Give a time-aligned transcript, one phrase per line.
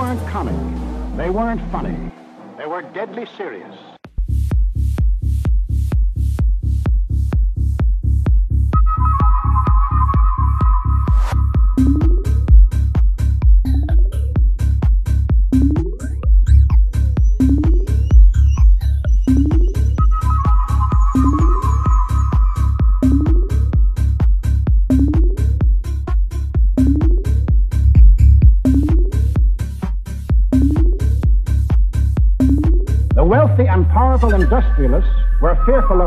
[0.00, 0.56] weren't comic.
[1.18, 2.10] They weren't funny.
[2.56, 3.76] They were deadly serious.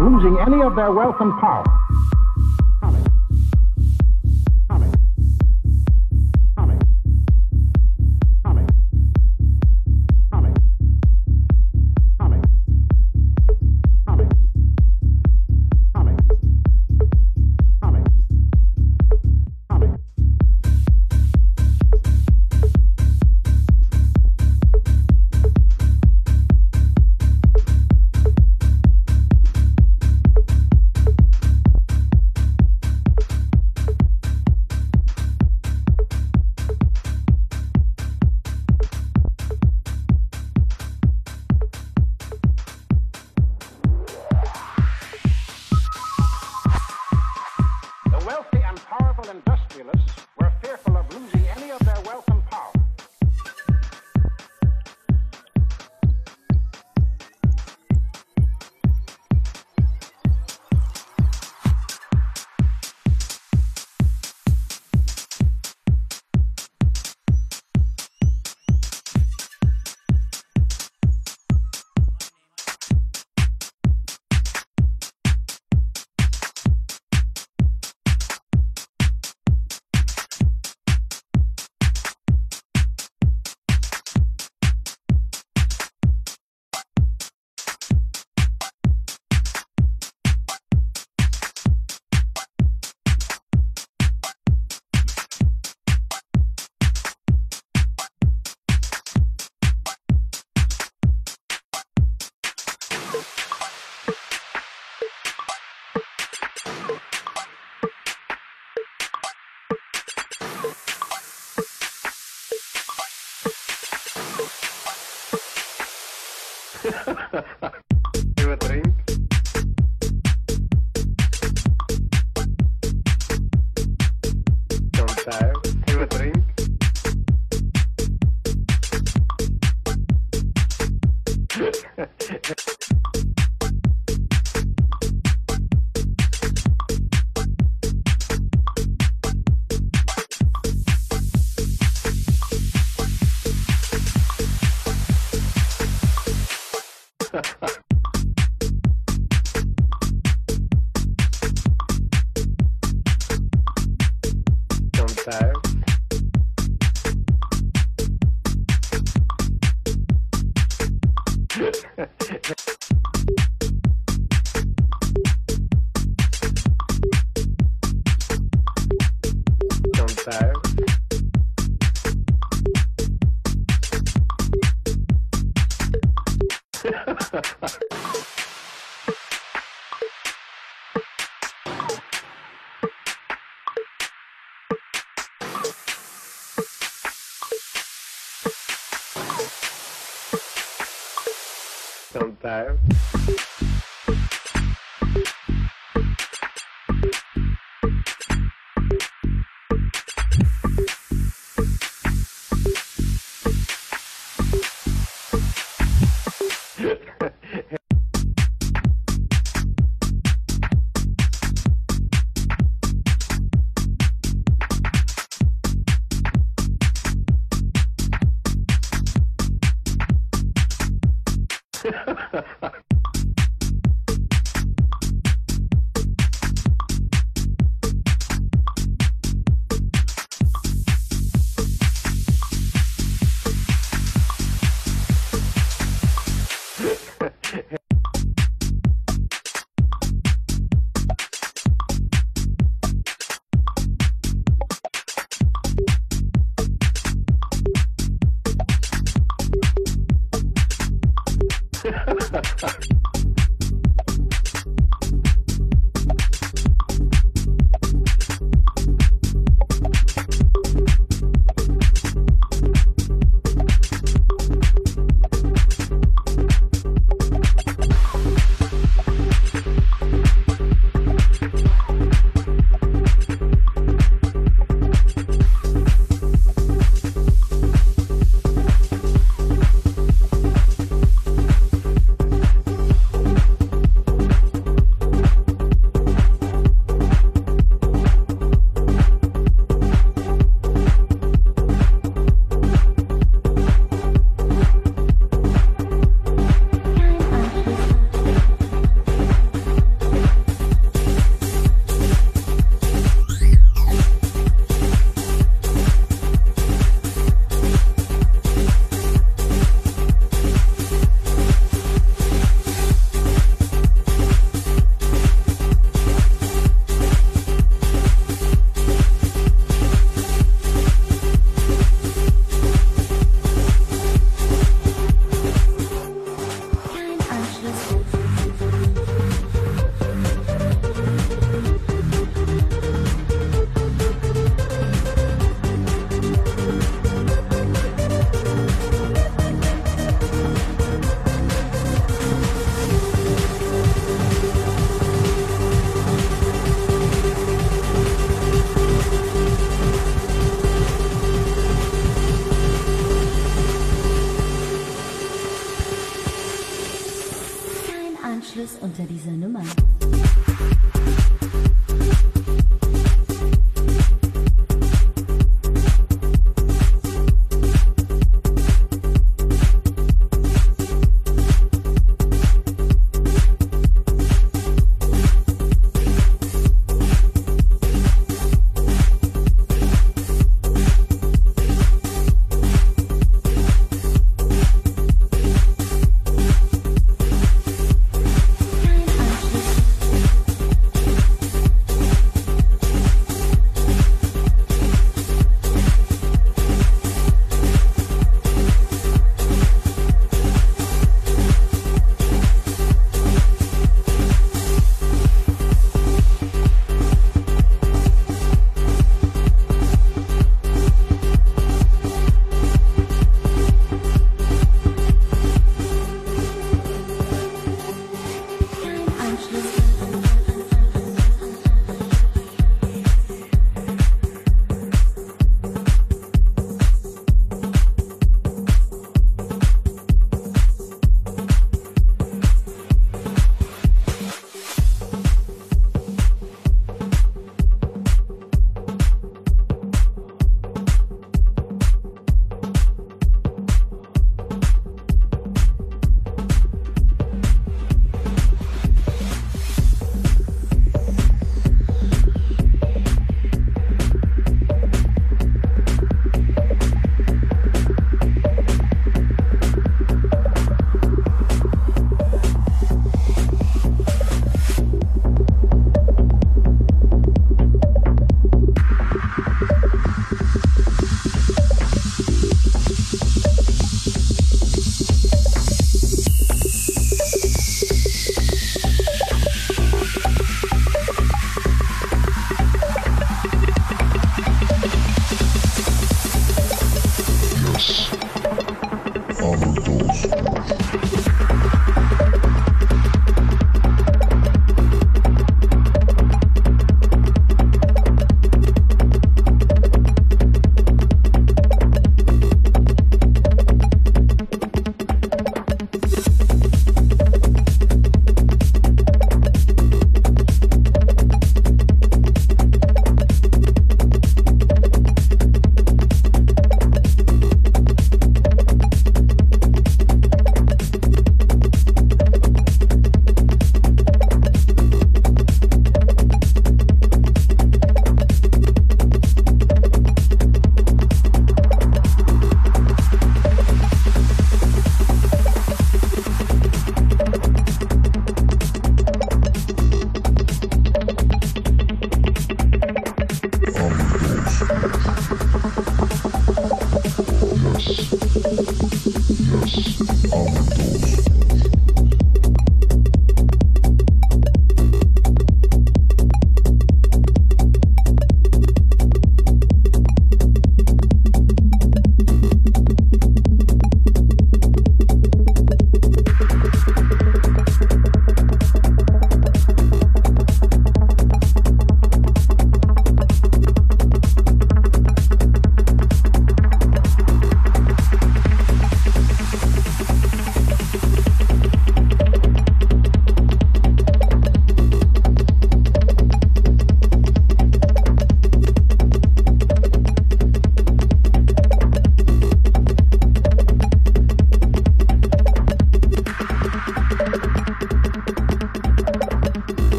[0.00, 1.64] losing any of their wealth and power.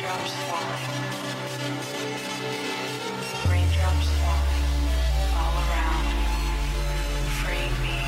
[0.00, 0.86] Raindrops falling.
[3.52, 4.64] Raindrops falling
[5.36, 6.06] all around,
[7.44, 8.00] freeing me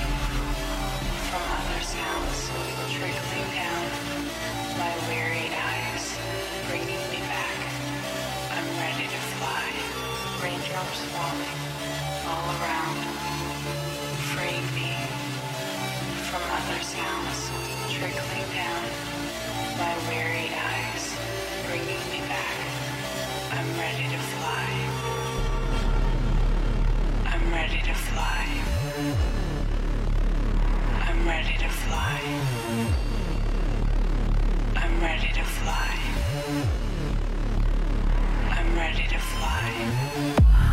[1.29, 2.49] from other sounds
[2.97, 3.85] trickling down
[4.81, 6.17] my weary eyes,
[6.71, 7.61] bringing me back.
[8.57, 9.69] I'm ready to fly.
[10.41, 11.61] Raindrops falling
[12.25, 12.99] all around,
[14.33, 14.97] freeing me
[16.25, 17.53] from other sounds
[17.93, 18.83] trickling down
[19.77, 20.72] my weary eyes.
[23.83, 24.69] ready to fly.
[27.33, 28.45] I'm ready to fly.
[31.09, 32.21] I'm ready to fly.
[34.83, 35.95] I'm ready to fly.
[38.57, 40.72] I'm ready to fly.